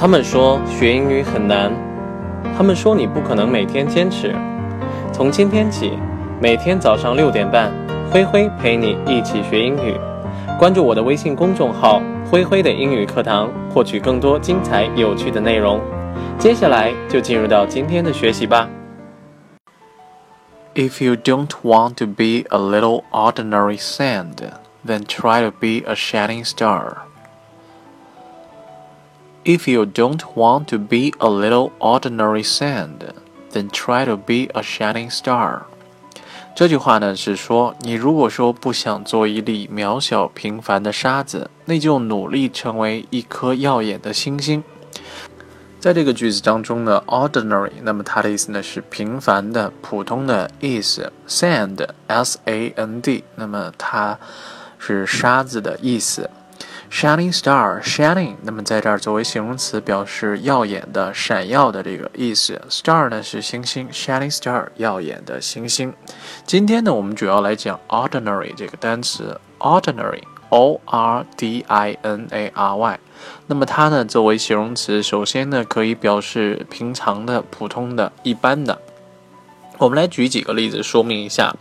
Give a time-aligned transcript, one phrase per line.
[0.00, 1.72] 他们说学英语很难，
[2.56, 4.32] 他们说你不可能每天坚持。
[5.12, 5.98] 从今天起，
[6.40, 7.72] 每天早上六点半，
[8.08, 9.96] 灰灰陪你一起学英语。
[10.56, 12.00] 关注我的微信公众号
[12.30, 15.80] “灰灰的英语课堂”，获取更多精彩有趣的内容。
[16.38, 18.68] 接下来就进入到今天的学习吧。
[20.76, 24.36] If you don't want to be a little ordinary sand,
[24.86, 27.07] then try to be a shining star.
[29.48, 32.98] If you don't want to be a little ordinary sand,
[33.52, 35.62] then try to be a shining star.
[36.54, 44.62] 这句话呢是说，你如果说不想做一粒渺小平凡的沙子，那就努力成为一颗耀眼的星星。
[45.80, 51.10] 在这个句子当中呢，ordinary，那么它的意思呢是平凡的、普通的意思。
[51.26, 54.18] sand，s-a-n-d，那么它
[54.78, 56.28] 是沙子的意思。
[56.90, 62.60] Shining star, shining，那么在这儿作为形容词，表示耀眼的、闪耀的这个意思。
[62.70, 65.92] Star 呢是星星，shining star，耀眼的星星。
[66.44, 72.98] 今天呢，我们主要来讲 ordinary 这个单词，ordinary，o r d i n a r y。
[73.46, 78.80] 那么它呢作为形容词，首先呢可以表示平常的、普通的、一般的。
[79.76, 81.54] 我们来举几个例子说明一下。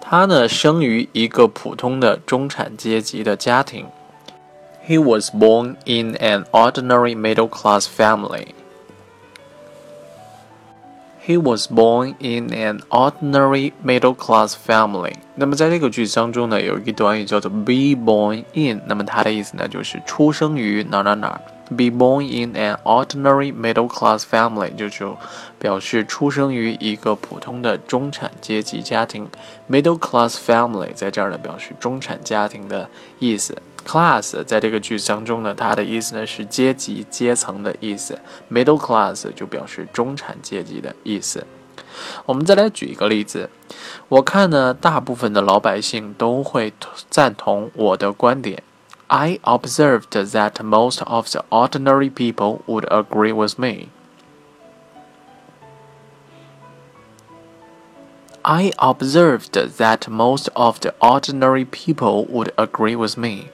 [0.00, 3.86] 他呢生于一个普通的中产阶级的家庭。
[4.87, 8.53] He was born in an ordinary middle class family.
[11.25, 15.15] He was born in an ordinary middle class family.
[15.35, 18.81] 那么在这个句子当中呢，有一个短语叫做 be born in。
[18.87, 21.41] 那么它的意思呢，就是出生于哪哪哪。
[21.74, 25.16] Be born in an ordinary middle class family 就就
[25.58, 29.28] 表示出生于一个普通的中产阶级家庭。
[29.70, 33.56] Middle class family 在这儿呢，表示中产家庭的意思。
[33.86, 38.18] Class 在这个句子当中呢，它的意思呢是阶级、阶层的意思。
[38.50, 41.46] Middle class 就表示中产阶级的意思。
[42.26, 43.50] 我们再来举一个例子，
[44.08, 46.72] 我看呢，大部分的老百姓都会
[47.10, 48.62] 赞同我的观点。
[49.11, 53.89] I observed that most of the ordinary people would agree with me.
[58.41, 63.49] I observed that most of the ordinary people would agree with me.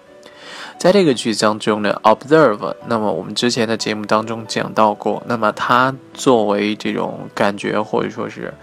[0.78, 8.54] 在这个句子当中呢，observe，那么我们之前的节目当中讲到过，那么它作为这种感觉或者说是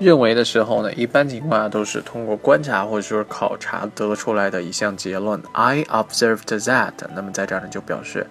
[0.00, 5.40] 认为的时候呢，一般情况下都是通过观察或者说考察得出来的一项结论。
[5.52, 8.26] I observed that，那么在这儿呢就表示，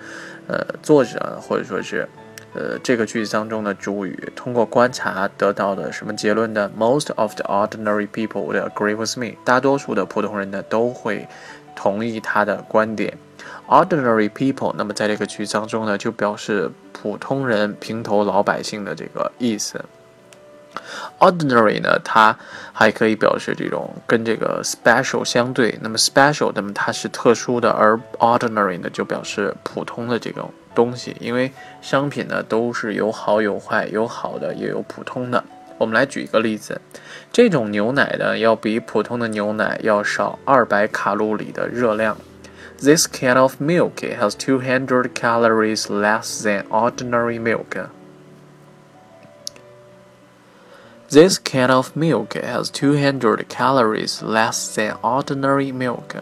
[0.47, 2.07] 呃，作者或者说是，
[2.53, 11.27] 呃，这个句子当中的主语通过观察得到的什么结论的？Most of the ordinary people would agree with me，大多数的普通人呢都会
[11.75, 13.17] 同意他的观点。
[13.67, 19.83] Ordinary people，那么在这个句子当中呢，就表示普通人、平头老百姓的这个意思。
[21.19, 22.37] Ordinary 呢，它
[22.71, 25.77] 还可以表示这种跟这个 special 相对。
[25.81, 31.15] 那么 special，那么它是特殊的，而 ordinary 呢，就表示普通的这种东西。
[31.19, 31.51] 因为
[31.81, 35.43] 商品呢，都是有好有坏，有好的也有普通的。
[35.77, 36.79] 我们来举一个例子，
[37.31, 42.15] 这种牛奶呢，要比普通的牛奶要少二百卡路里的热量。
[42.79, 47.87] This can of milk has 200 calories less than ordinary milk.
[51.13, 56.15] This can of milk has 200 calories less than ordinary milk.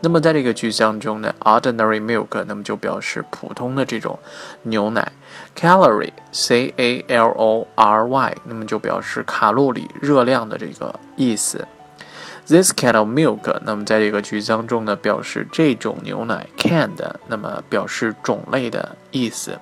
[0.00, 4.18] 那么在这个句子当中呢，ordinary milk 那么就表示普通的这种
[4.62, 5.12] 牛奶
[5.54, 11.68] ，calorie c a l o r y 那么就表示卡路里、热量的这个意思。
[12.46, 19.58] This can of milk，那么在这个句子当中呢，表示这种牛奶 can 的，那么表示种类的意思。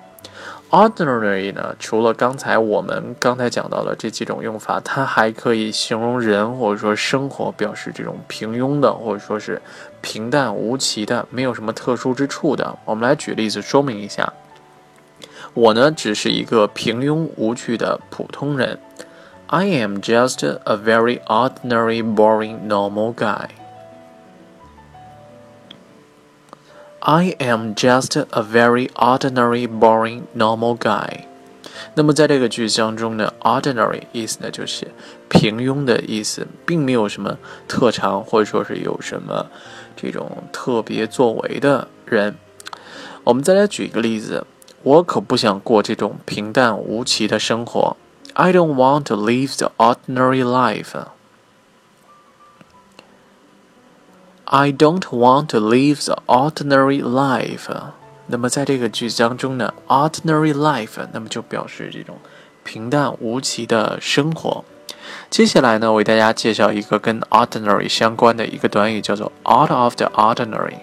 [0.71, 9.61] Ordinary 呢，除了刚才我们刚才讲到的这几种用法，它还可以形容人或者说生活，表示这种平庸的或者说是
[9.99, 12.77] 平淡无奇的，没有什么特殊之处的。
[12.85, 14.31] 我们来举例子说明一下。
[15.53, 18.79] 我呢，只是一个平庸无趣的普通人。
[19.47, 23.49] I am just a very ordinary, boring, normal guy.
[27.03, 31.21] I am just a very ordinary, boring, normal guy.
[31.95, 34.87] 那么在这个句子当中呢，ordinary 意思呢就是
[35.27, 39.47] 平庸的意思，并没有什么特长或者说是有什么
[39.95, 42.35] 这种特别作为的人。
[43.23, 44.45] 我们再来举一个例子，
[44.83, 47.97] 我可不想过这种平淡无奇的生活。
[48.33, 50.93] I don't want to live the ordinary life.
[54.53, 57.73] I don't want to live the ordinary life.
[58.27, 62.17] 那么在这个句子当中呢，ordinary life，那么就表示这种
[62.65, 64.65] 平淡无奇的生活。
[65.29, 70.75] 接下来呢，为大家介绍一个跟 ordinary 相关的一个短语，叫做 out of the ordinary。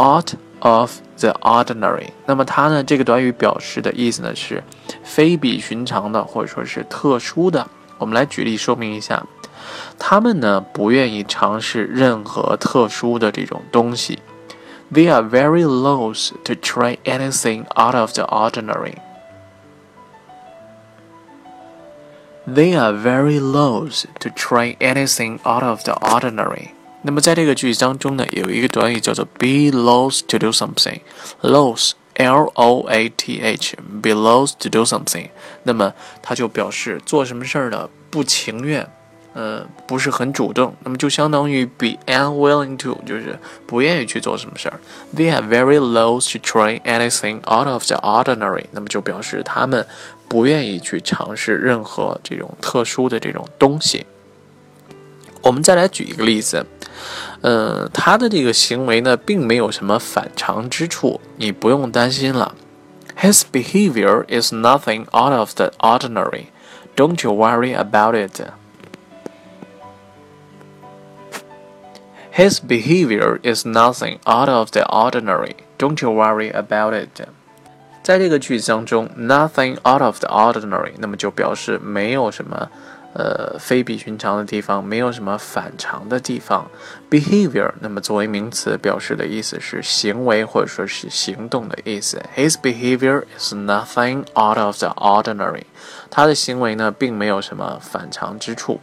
[0.00, 2.08] out of the ordinary。
[2.26, 4.60] 那么它呢，这个短语表示的意思呢是
[5.04, 7.64] 非比寻常的，或者说是特殊的。
[7.98, 9.24] 我们来举例说明一下，
[9.99, 14.19] 他们呢不愿意尝试任何特殊的这种东西。
[14.91, 18.95] They are very loath to try anything out of the ordinary.
[22.45, 26.71] They are very loath to try anything out of the ordinary.
[27.01, 35.29] 那么在这个句子当中呢，有一个短语叫做 be loath to do something。loath L O A T H，be loath to do something。
[35.63, 38.87] 那么它就表示做什么事儿呢不情愿，
[39.38, 40.74] 呃，不是很主动。
[40.82, 43.38] 那么就相当于 be unwilling to，就是
[43.68, 44.80] 不愿意去做什么事儿。
[45.14, 48.64] They are very loath to try anything out of the ordinary。
[48.72, 49.86] 那么就表示他们
[50.26, 54.06] 不愿意去尝试任何这种特殊的这种东西。
[55.42, 56.66] 我们再来举一个例子，
[57.42, 62.56] 呃，他的这个行为呢，并没有什么反常之处，你不用担心了。
[63.20, 66.46] His behavior is nothing out of the ordinary.
[66.96, 68.42] Don't you worry about it.
[72.38, 75.56] His behavior is nothing out of the ordinary.
[75.76, 77.26] Don't you worry about it.
[78.04, 82.70] 在这个句子当中，nothing out of the ordinary，那么就表示没有什么。
[83.14, 86.70] 呃，非比寻常的地方，没有什么反常的地方。
[87.10, 92.22] Behavior，那么作为名词表示的意思是行为或者说是行动的意思。
[92.36, 95.64] His behavior is nothing out of the ordinary。
[96.10, 98.78] 他的行为呢，并没有什么反常之处。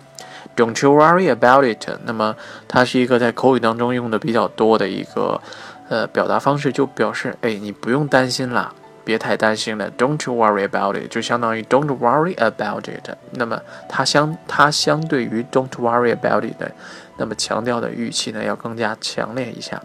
[0.56, 1.88] Don't you worry about it。
[2.06, 2.36] 那么
[2.68, 5.42] 它是一个在口语当中用的比较多的一个
[5.90, 8.74] 呃表达方式，就表示哎，你不用担心啦。
[9.04, 13.08] 别太担心了，Don't you worry about it，就相当于 Don't worry about it。
[13.34, 16.72] 那么它相它相对于 Don't worry about it，
[17.18, 19.80] 那么强调的语气呢要更加强烈一下，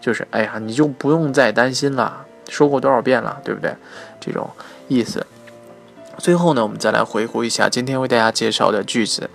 [0.00, 3.72] 就是哎呀，你就不用再担心了，说过多少遍了，对不对？
[4.18, 4.50] 这种
[4.88, 5.24] 意思。
[6.18, 9.30] 最后呢，我们再来回顾一下今天为大家介绍的句子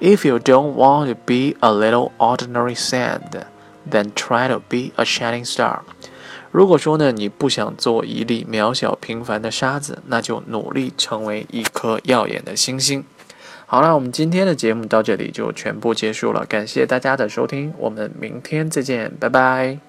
[0.00, 5.46] ：If you don't want to be a little ordinary sand，then try to be a shining
[5.46, 5.80] star。
[6.50, 13.04] 如果说呢，你不想做一粒渺小平凡的沙子，那就努力成为一颗耀眼的星星。
[13.66, 19.87] 好了，我们今天的节目到这里就全部结束了，感谢大家的收听，我们明天再见，拜拜。